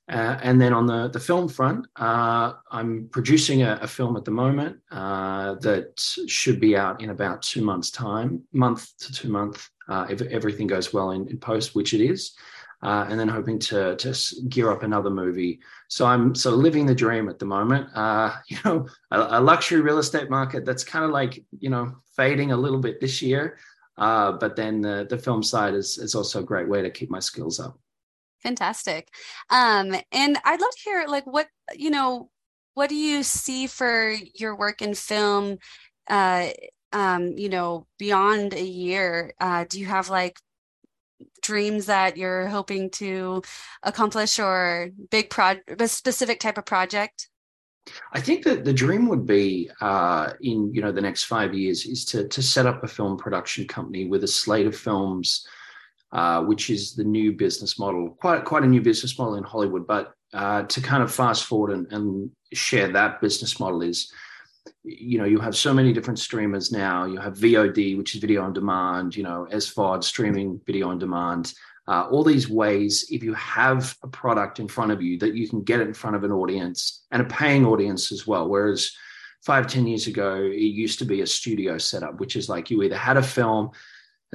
Uh, 0.07 0.37
and 0.43 0.61
then 0.61 0.71
on 0.71 0.85
the, 0.85 1.07
the 1.07 1.19
film 1.19 1.49
front, 1.49 1.87
uh, 1.95 2.53
I'm 2.69 3.09
producing 3.11 3.63
a, 3.63 3.79
a, 3.81 3.87
film 3.87 4.15
at 4.15 4.23
the 4.23 4.29
moment 4.29 4.77
uh, 4.91 5.55
that 5.55 5.99
should 6.27 6.59
be 6.59 6.77
out 6.77 7.01
in 7.01 7.09
about 7.09 7.41
two 7.41 7.63
months' 7.63 7.89
time, 7.89 8.43
month 8.53 8.95
to 8.99 9.11
two 9.11 9.29
month, 9.29 9.67
uh, 9.89 10.05
if 10.07 10.21
everything 10.21 10.67
goes 10.67 10.93
well 10.93 11.11
in, 11.11 11.27
in 11.29 11.39
post, 11.39 11.73
which 11.73 11.95
it 11.95 12.01
is. 12.01 12.33
Uh, 12.83 13.07
and 13.09 13.19
then 13.19 13.27
hoping 13.27 13.57
to, 13.57 13.95
to 13.95 14.13
gear 14.47 14.69
up 14.69 14.83
another 14.83 15.09
movie. 15.09 15.59
So 15.87 16.05
I'm 16.05 16.35
sort 16.35 16.53
of 16.53 16.59
living 16.59 16.85
the 16.85 16.93
dream 16.93 17.27
at 17.27 17.39
the 17.39 17.45
moment. 17.45 17.87
Uh, 17.95 18.35
you 18.47 18.57
know, 18.63 18.87
a, 19.09 19.39
a, 19.39 19.41
luxury 19.41 19.81
real 19.81 19.97
estate 19.97 20.29
market 20.29 20.65
that's 20.65 20.83
kind 20.83 21.03
of 21.03 21.09
like, 21.09 21.43
you 21.57 21.71
know, 21.71 21.95
fading 22.15 22.51
a 22.51 22.57
little 22.57 22.79
bit 22.79 23.01
this 23.01 23.23
year. 23.23 23.57
but 23.97 24.55
then 24.55 24.81
the, 24.81 25.07
the 25.09 25.17
film 25.17 25.41
side 25.41 25.73
is, 25.73 25.97
is 25.97 26.13
also 26.13 26.41
a 26.41 26.43
great 26.43 26.69
way 26.69 26.83
to 26.83 26.91
keep 26.91 27.09
my 27.09 27.19
skills 27.19 27.59
up. 27.59 27.79
Fantastic. 28.43 29.09
Um, 29.49 29.95
and 30.11 30.37
I'd 30.43 30.61
love 30.61 30.71
to 30.71 30.81
hear 30.83 31.05
like 31.07 31.25
what, 31.25 31.47
you 31.75 31.89
know, 31.89 32.29
what 32.73 32.89
do 32.89 32.95
you 32.95 33.23
see 33.23 33.67
for 33.67 34.15
your 34.35 34.55
work 34.55 34.81
in 34.81 34.93
film 34.93 35.57
uh, 36.09 36.49
um, 36.95 37.33
you 37.37 37.49
know, 37.49 37.87
beyond 37.99 38.53
a 38.53 38.63
year? 38.63 39.33
Uh, 39.39 39.65
do 39.67 39.79
you 39.79 39.85
have 39.85 40.09
like 40.09 40.39
dreams 41.41 41.87
that 41.87 42.17
you're 42.17 42.47
hoping 42.47 42.89
to 42.89 43.41
accomplish 43.83 44.39
or 44.39 44.89
big 45.11 45.29
pro 45.29 45.55
a 45.79 45.87
specific 45.87 46.39
type 46.39 46.57
of 46.57 46.65
project? 46.65 47.29
I 48.13 48.19
think 48.19 48.43
that 48.45 48.65
the 48.65 48.73
dream 48.73 49.07
would 49.09 49.27
be 49.27 49.69
uh, 49.81 50.31
in 50.41 50.73
you 50.73 50.81
know 50.81 50.91
the 50.91 51.01
next 51.01 51.25
five 51.25 51.53
years 51.53 51.85
is 51.85 52.05
to 52.05 52.27
to 52.29 52.41
set 52.41 52.65
up 52.65 52.83
a 52.83 52.87
film 52.87 53.17
production 53.17 53.67
company 53.67 54.05
with 54.05 54.23
a 54.23 54.27
slate 54.27 54.65
of 54.65 54.75
films 54.75 55.45
uh, 56.15 56.41
which 56.41 56.69
is 56.69 56.95
the 56.95 57.03
new 57.03 57.33
business 57.33 57.77
model, 57.77 58.15
quite 58.21 58.45
quite 58.45 58.63
a 58.63 58.67
new 58.67 58.79
business 58.79 59.19
model 59.19 59.35
in 59.35 59.43
Hollywood. 59.43 59.85
But 59.85 60.13
uh, 60.33 60.63
to 60.63 60.79
kind 60.79 61.03
of 61.03 61.13
fast 61.13 61.43
forward 61.43 61.71
and, 61.71 61.91
and, 61.91 62.31
share 62.53 62.87
that 62.87 63.19
business 63.19 63.59
model 63.59 63.81
is, 63.81 64.09
you 64.83 65.17
know, 65.17 65.25
you 65.25 65.39
have 65.39 65.57
so 65.57 65.73
many 65.73 65.91
different 65.91 66.19
streamers 66.19 66.71
now. 66.71 67.03
You 67.03 67.19
have 67.19 67.33
VOD, 67.33 67.97
which 67.97 68.15
is 68.15 68.21
video 68.21 68.43
on 68.43 68.53
demand. 68.53 69.13
You 69.13 69.23
know, 69.23 69.45
SVOD, 69.51 70.05
streaming 70.05 70.61
video 70.65 70.87
on 70.87 70.99
demand. 70.99 71.53
Uh, 71.85 72.07
all 72.09 72.23
these 72.23 72.47
ways, 72.47 73.05
if 73.11 73.21
you 73.21 73.33
have 73.33 73.93
a 74.01 74.07
product 74.07 74.61
in 74.61 74.69
front 74.69 74.93
of 74.93 75.01
you, 75.01 75.19
that 75.19 75.35
you 75.35 75.49
can 75.49 75.63
get 75.63 75.81
it 75.81 75.87
in 75.87 75.93
front 75.93 76.15
of 76.15 76.23
an 76.23 76.31
audience 76.31 77.05
and 77.11 77.21
a 77.23 77.25
paying 77.25 77.65
audience 77.65 78.13
as 78.13 78.25
well. 78.25 78.47
Whereas 78.47 78.89
five, 79.45 79.67
ten 79.67 79.85
years 79.85 80.07
ago, 80.07 80.35
it 80.35 80.71
used 80.83 80.99
to 80.99 81.05
be 81.05 81.19
a 81.19 81.27
studio 81.27 81.77
setup, 81.77 82.21
which 82.21 82.37
is 82.37 82.47
like 82.47 82.69
you 82.69 82.83
either 82.83 82.95
had 82.95 83.17
a 83.17 83.23
film 83.23 83.71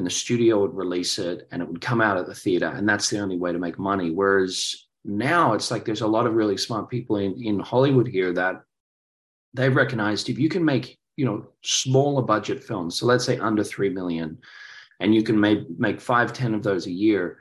and 0.01 0.07
the 0.07 0.11
studio 0.11 0.61
would 0.61 0.75
release 0.75 1.19
it 1.19 1.47
and 1.53 1.63
it 1.63 1.69
would 1.69 1.81
come 1.81 2.01
out 2.01 2.17
at 2.17 2.27
the 2.27 2.35
theater 2.35 2.67
and 2.67 2.89
that's 2.89 3.11
the 3.11 3.19
only 3.19 3.37
way 3.37 3.53
to 3.53 3.59
make 3.59 3.79
money. 3.79 4.11
Whereas 4.11 4.75
now 5.05 5.55
it's 5.55 5.71
like 5.71 5.85
there's 5.85 6.01
a 6.03 6.07
lot 6.07 6.27
of 6.27 6.35
really 6.35 6.57
smart 6.57 6.89
people 6.91 7.17
in 7.17 7.35
in 7.43 7.59
hollywood 7.59 8.07
here 8.07 8.33
that 8.33 8.63
they've 9.55 9.77
recognized 9.77 10.29
if 10.29 10.39
you 10.39 10.49
can 10.49 10.65
make 10.65 10.99
you 11.17 11.25
know 11.25 11.47
smaller 11.63 12.23
budget 12.23 12.63
films 12.63 12.97
so 12.97 13.07
let's 13.07 13.25
say 13.25 13.39
under 13.39 13.65
3 13.65 13.91
million 13.91 14.39
and 15.01 15.15
you 15.15 15.23
can 15.23 15.39
make 15.39 15.61
make 15.79 16.01
5 16.01 16.33
10 16.33 16.55
of 16.55 16.63
those 16.63 16.87
a 16.87 16.91
year 16.91 17.39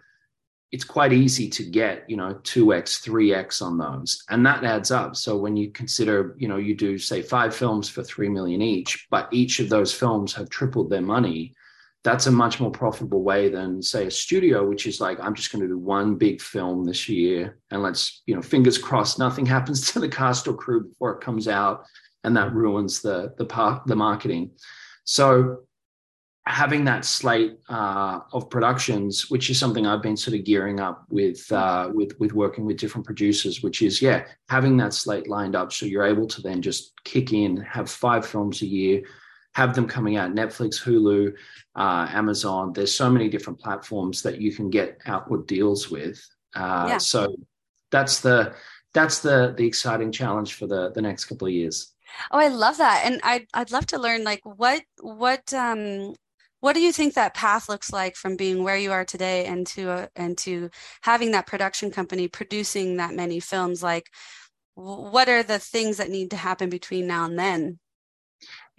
it's 0.71 0.83
quite 0.83 1.11
easy 1.11 1.49
to 1.49 1.63
get 1.63 2.09
you 2.09 2.15
know 2.15 2.35
2x 2.43 3.03
3x 3.03 3.61
on 3.61 3.77
those 3.77 4.23
and 4.29 4.45
that 4.45 4.63
adds 4.63 4.91
up. 4.91 5.15
So 5.15 5.35
when 5.35 5.57
you 5.57 5.71
consider 5.71 6.35
you 6.37 6.47
know 6.47 6.57
you 6.57 6.75
do 6.75 6.99
say 6.99 7.23
five 7.23 7.55
films 7.55 7.89
for 7.89 8.03
3 8.03 8.29
million 8.29 8.61
each 8.61 9.07
but 9.09 9.27
each 9.31 9.59
of 9.59 9.69
those 9.69 9.91
films 9.91 10.31
have 10.33 10.49
tripled 10.49 10.91
their 10.91 11.01
money 11.01 11.55
that's 12.03 12.27
a 12.27 12.31
much 12.31 12.61
more 12.61 12.71
profitable 12.71 13.23
way 13.23 13.49
than 13.49 13.81
say 13.81 14.07
a 14.07 14.11
studio 14.11 14.65
which 14.65 14.87
is 14.87 15.01
like 15.01 15.19
i'm 15.19 15.35
just 15.35 15.51
going 15.51 15.61
to 15.61 15.67
do 15.67 15.77
one 15.77 16.15
big 16.15 16.41
film 16.41 16.85
this 16.85 17.09
year 17.09 17.57
and 17.71 17.83
let's 17.83 18.23
you 18.25 18.35
know 18.35 18.41
fingers 18.41 18.77
crossed 18.77 19.19
nothing 19.19 19.45
happens 19.57 19.91
to 19.91 19.99
the 19.99 20.07
cast 20.07 20.47
or 20.47 20.53
crew 20.53 20.87
before 20.87 21.11
it 21.11 21.21
comes 21.21 21.47
out 21.47 21.85
and 22.23 22.35
that 22.35 22.53
ruins 22.53 23.01
the 23.01 23.33
the 23.37 23.45
part 23.45 23.85
the 23.87 23.95
marketing. 23.95 24.51
So 25.03 25.63
having 26.45 26.83
that 26.85 27.05
slate 27.05 27.57
uh, 27.69 28.19
of 28.33 28.49
productions 28.49 29.29
which 29.29 29.51
is 29.51 29.59
something 29.59 29.85
i've 29.85 30.01
been 30.01 30.17
sort 30.17 30.35
of 30.35 30.43
gearing 30.43 30.79
up 30.79 31.05
with 31.09 31.49
uh, 31.51 31.89
with 31.93 32.19
with 32.19 32.33
working 32.33 32.65
with 32.65 32.77
different 32.77 33.05
producers 33.05 33.61
which 33.61 33.83
is 33.83 34.01
yeah 34.01 34.25
having 34.49 34.75
that 34.75 34.93
slate 34.93 35.27
lined 35.27 35.55
up 35.55 35.71
so 35.71 35.85
you're 35.85 36.05
able 36.05 36.25
to 36.25 36.41
then 36.41 36.59
just 36.59 36.93
kick 37.03 37.33
in 37.33 37.57
have 37.57 37.89
five 37.89 38.25
films 38.25 38.63
a 38.63 38.65
year 38.65 39.03
have 39.55 39.75
them 39.75 39.87
coming 39.87 40.15
out 40.15 40.33
Netflix, 40.33 40.81
Hulu, 40.81 41.33
uh, 41.75 42.07
Amazon. 42.11 42.73
There's 42.73 42.93
so 42.93 43.09
many 43.09 43.29
different 43.29 43.59
platforms 43.59 44.21
that 44.23 44.39
you 44.39 44.51
can 44.51 44.69
get 44.69 44.99
outward 45.05 45.47
deals 45.47 45.89
with. 45.89 46.25
Uh, 46.55 46.85
yeah. 46.89 46.97
So 46.97 47.35
that's 47.91 48.21
the 48.21 48.53
that's 48.93 49.19
the 49.19 49.53
the 49.57 49.65
exciting 49.65 50.11
challenge 50.11 50.53
for 50.53 50.67
the 50.67 50.91
the 50.91 51.01
next 51.01 51.25
couple 51.25 51.47
of 51.47 51.53
years. 51.53 51.93
Oh, 52.31 52.39
I 52.39 52.47
love 52.47 52.77
that, 52.77 53.03
and 53.05 53.19
I'd 53.23 53.47
I'd 53.53 53.71
love 53.71 53.85
to 53.87 53.99
learn 53.99 54.23
like 54.23 54.41
what 54.43 54.83
what 55.01 55.53
um 55.53 56.13
what 56.61 56.73
do 56.73 56.81
you 56.81 56.91
think 56.91 57.13
that 57.13 57.33
path 57.33 57.69
looks 57.69 57.91
like 57.93 58.15
from 58.15 58.35
being 58.35 58.63
where 58.63 58.77
you 58.77 58.91
are 58.91 59.05
today 59.05 59.45
and 59.45 59.65
to 59.67 59.89
uh, 59.89 60.07
and 60.15 60.37
to 60.39 60.69
having 61.01 61.31
that 61.31 61.47
production 61.47 61.91
company 61.91 62.27
producing 62.27 62.97
that 62.97 63.13
many 63.13 63.39
films 63.39 63.81
like 63.81 64.09
what 64.75 65.29
are 65.29 65.43
the 65.43 65.59
things 65.59 65.97
that 65.97 66.09
need 66.09 66.31
to 66.31 66.37
happen 66.37 66.69
between 66.69 67.07
now 67.07 67.25
and 67.25 67.37
then 67.37 67.79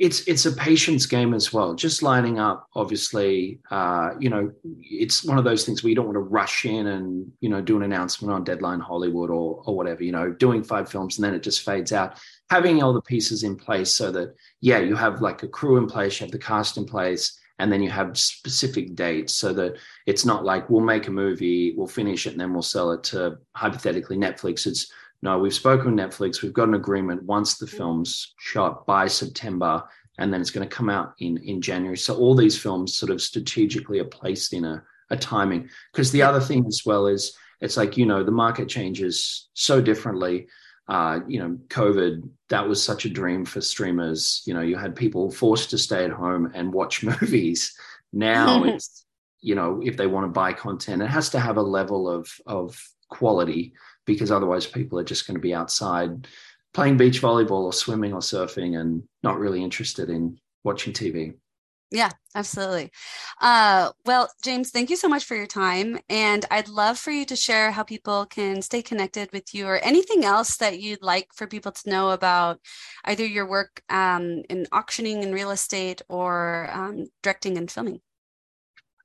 it's 0.01 0.27
it's 0.27 0.47
a 0.47 0.53
patience 0.53 1.05
game 1.05 1.35
as 1.35 1.53
well. 1.53 1.75
Just 1.75 2.03
lining 2.03 2.39
up, 2.39 2.67
obviously, 2.75 3.61
uh, 3.71 4.13
you 4.19 4.31
know, 4.31 4.51
it's 4.81 5.23
one 5.23 5.37
of 5.37 5.45
those 5.45 5.67
things 5.67 5.83
where 5.83 5.91
you 5.91 5.95
don't 5.95 6.07
want 6.07 6.17
to 6.17 6.21
rush 6.21 6.65
in 6.65 6.87
and 6.87 7.31
you 7.41 7.51
know 7.51 7.61
do 7.61 7.77
an 7.77 7.83
announcement 7.83 8.33
on 8.33 8.43
Deadline 8.43 8.81
Hollywood 8.81 9.29
or 9.29 9.63
or 9.67 9.77
whatever. 9.77 10.03
You 10.03 10.13
know, 10.13 10.33
doing 10.33 10.65
five 10.65 10.91
films 10.91 11.19
and 11.19 11.25
then 11.25 11.35
it 11.35 11.43
just 11.43 11.67
fades 11.67 11.93
out. 11.93 12.19
Having 12.49 12.83
all 12.83 12.95
the 12.95 13.03
pieces 13.03 13.43
in 13.43 13.57
place 13.57 13.93
so 13.93 14.11
that 14.13 14.35
yeah, 14.63 14.79
you 14.79 14.97
have 14.97 15.21
like 15.21 15.43
a 15.43 15.49
crew 15.49 15.77
in 15.77 15.87
place, 15.87 16.19
you 16.19 16.25
have 16.25 16.33
the 16.33 16.39
cast 16.39 16.79
in 16.79 16.87
place, 16.87 17.39
and 17.59 17.71
then 17.71 17.83
you 17.83 17.91
have 17.91 18.17
specific 18.17 18.95
dates 18.95 19.35
so 19.35 19.53
that 19.53 19.77
it's 20.07 20.25
not 20.25 20.47
like 20.47 20.71
we'll 20.71 20.81
make 20.81 21.09
a 21.09 21.13
movie, 21.13 21.75
we'll 21.77 21.87
finish 21.87 22.27
it, 22.27 22.31
and 22.31 22.41
then 22.41 22.55
we'll 22.55 22.63
sell 22.63 22.91
it 22.93 23.05
to 23.05 23.37
hypothetically 23.55 24.17
Netflix. 24.17 24.67
It's 24.67 24.91
no, 25.23 25.39
we've 25.39 25.55
spoken 25.55 25.95
with 25.95 26.05
Netflix. 26.05 26.43
We've 26.43 26.53
got 26.53 26.69
an 26.69 26.75
agreement 26.75 27.23
once 27.25 27.59
the 27.59 27.67
film's 27.67 28.35
shot 28.39 28.87
by 28.87 29.07
September, 29.07 29.85
and 30.19 30.33
then 30.33 30.41
it's 30.41 30.51
going 30.51 30.67
to 30.67 30.75
come 30.75 30.89
out 30.89 31.15
in 31.19 31.37
in 31.39 31.61
January. 31.61 31.99
So 31.99 32.17
all 32.17 32.35
these 32.35 32.59
films 32.59 32.97
sort 32.97 33.11
of 33.11 33.21
strategically 33.21 33.99
are 33.99 34.05
placed 34.05 34.55
in 34.55 34.65
a, 34.65 34.83
a 35.11 35.17
timing. 35.17 35.69
Because 35.93 36.11
the 36.11 36.23
other 36.23 36.41
thing 36.41 36.67
as 36.67 36.83
well 36.87 37.07
is 37.07 37.37
it's 37.61 37.77
like 37.77 37.97
you 37.97 38.07
know 38.07 38.25
the 38.25 38.31
market 38.31 38.69
changes 38.69 39.49
so 39.53 39.81
differently. 39.81 40.47
Uh, 40.89 41.21
you 41.29 41.39
know, 41.39 41.57
COVID 41.69 42.29
that 42.49 42.67
was 42.67 42.83
such 42.83 43.05
a 43.05 43.11
dream 43.11 43.45
for 43.45 43.61
streamers. 43.61 44.43
You 44.47 44.55
know, 44.55 44.63
you 44.63 44.77
had 44.77 44.97
people 44.97 45.31
forced 45.31 45.71
to 45.71 45.79
stay 45.79 46.05
at 46.05 46.11
home 46.11 46.51
and 46.55 46.73
watch 46.73 47.05
movies. 47.21 47.75
Now 48.13 48.65
it's 48.65 49.05
you 49.43 49.55
know 49.55 49.81
if 49.85 49.99
they 49.99 50.07
want 50.07 50.25
to 50.25 50.33
buy 50.33 50.55
content, 50.55 51.03
it 51.03 51.11
has 51.11 51.29
to 51.31 51.41
have 51.41 51.59
a 51.59 51.63
level 51.63 52.09
of 52.09 52.31
of 52.47 52.83
quality 53.11 53.75
because 54.07 54.31
otherwise 54.31 54.67
people 54.67 54.99
are 54.99 55.05
just 55.05 55.27
going 55.27 55.37
to 55.37 55.41
be 55.41 55.55
outside 55.55 56.27
playing 56.73 56.97
beach 56.97 57.21
volleyball 57.21 57.65
or 57.65 57.73
swimming 57.73 58.13
or 58.13 58.21
surfing 58.21 58.79
and 58.79 59.03
not 59.23 59.39
really 59.39 59.63
interested 59.63 60.09
in 60.09 60.39
watching 60.65 60.93
TV. 60.93 61.35
Yeah, 61.93 62.11
absolutely. 62.37 62.93
Uh, 63.41 63.91
well, 64.07 64.31
James, 64.45 64.71
thank 64.71 64.91
you 64.91 64.97
so 64.97 65.09
much 65.09 65.25
for 65.25 65.35
your 65.35 65.49
time. 65.49 65.99
And 66.09 66.45
I'd 66.49 66.69
love 66.69 67.01
for 67.01 67.11
you 67.11 67.25
to 67.25 67.35
share 67.35 67.73
how 67.73 67.83
people 67.83 68.27
can 68.27 68.63
stay 68.63 68.81
connected 68.81 69.33
with 69.33 69.53
you 69.53 69.67
or 69.67 69.79
anything 69.79 70.25
else 70.25 70.57
that 70.59 70.79
you'd 70.79 71.03
like 71.03 71.27
for 71.35 71.49
people 71.49 71.73
to 71.73 71.91
know 71.91 72.11
about 72.11 72.61
either 73.07 73.27
your 73.27 73.49
work 73.49 73.83
um, 73.89 74.43
in 74.49 74.69
auctioning 74.71 75.25
and 75.25 75.35
real 75.35 75.51
estate 75.51 76.01
or 76.09 76.71
um, 76.73 77.07
directing 77.25 77.59
and 77.59 77.69
filming. 77.69 78.01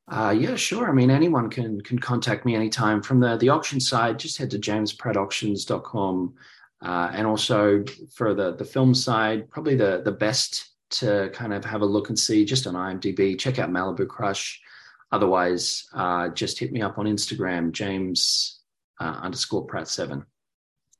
Uh, 0.07 0.35
yeah, 0.37 0.55
sure. 0.55 0.89
I 0.89 0.93
mean, 0.93 1.09
anyone 1.09 1.49
can 1.49 1.81
can 1.81 1.97
contact 1.97 2.45
me 2.45 2.55
anytime. 2.55 3.01
From 3.01 3.19
the 3.19 3.37
the 3.37 3.49
auction 3.49 3.79
side, 3.79 4.19
just 4.19 4.37
head 4.37 4.51
to 4.51 4.59
jamesprattauctions.com. 4.59 6.33
Uh, 6.81 7.09
and 7.13 7.25
also 7.25 7.83
for 8.13 8.33
the 8.33 8.55
the 8.55 8.65
film 8.65 8.93
side, 8.93 9.49
probably 9.49 9.75
the 9.75 10.01
the 10.05 10.11
best 10.11 10.71
to 10.91 11.29
kind 11.33 11.53
of 11.53 11.65
have 11.65 11.81
a 11.81 11.85
look 11.85 12.09
and 12.09 12.19
see 12.19 12.45
just 12.45 12.67
on 12.67 12.75
IMDb. 12.75 13.37
Check 13.37 13.57
out 13.57 13.71
Malibu 13.71 14.07
Crush. 14.07 14.61
Otherwise, 15.11 15.87
uh, 15.93 16.29
just 16.29 16.59
hit 16.59 16.71
me 16.71 16.81
up 16.81 16.97
on 16.97 17.05
Instagram, 17.05 17.71
James 17.71 18.59
uh, 18.99 19.19
underscore 19.21 19.65
Pratt 19.65 19.87
seven. 19.87 20.25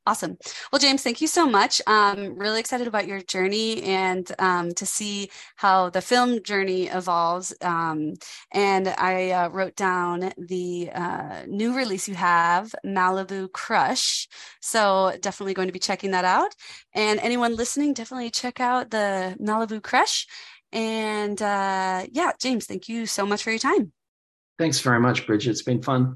Awesome. 0.08 0.38
Well, 0.72 0.80
James, 0.80 1.02
thank 1.02 1.20
you 1.20 1.28
so 1.28 1.48
much. 1.48 1.82
Um, 1.88 2.38
really 2.38 2.60
excited 2.60 2.86
about 2.86 3.08
your 3.08 3.22
journey 3.22 3.82
and 3.84 4.32
um, 4.38 4.72
to 4.76 4.86
see 4.86 5.32
how 5.56 5.90
the 5.90 6.02
film 6.02 6.44
journey 6.44 6.86
evolves. 6.86 7.56
Um, 7.62 8.14
and 8.52 8.88
I 8.88 9.32
uh, 9.32 9.50
wrote 9.50 9.76
down 9.76 10.32
the 10.38 10.92
uh, 10.94 11.44
new 11.48 11.76
release 11.76 12.08
you 12.08 12.14
have, 12.14 12.76
Malibu 12.86 13.52
Crush. 13.52 14.28
So 14.62 15.12
definitely 15.22 15.56
going 15.56 15.70
to 15.70 15.74
be 15.74 15.80
checking 15.80 16.12
that 16.12 16.26
out. 16.26 16.54
And 16.94 17.20
anyone 17.22 17.56
listening, 17.56 17.94
definitely 17.94 18.30
check 18.30 18.60
out 18.60 18.92
the 18.92 19.36
Malibu 19.42 19.82
Crush. 19.82 20.28
And 20.72 21.42
uh, 21.42 22.06
yeah, 22.12 22.32
James, 22.40 22.68
thank 22.68 22.88
you 22.88 23.08
so 23.08 23.26
much 23.26 23.42
for 23.42 23.50
your 23.50 23.60
time. 23.60 23.92
Thanks 24.60 24.80
very 24.82 25.00
much, 25.00 25.26
Bridget. 25.26 25.50
It's 25.50 25.64
been 25.64 25.82
fun. 25.82 26.14